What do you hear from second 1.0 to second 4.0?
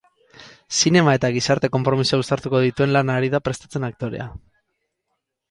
eta gizarte konpromisoa uztartuko dituen lana ari da prestatzen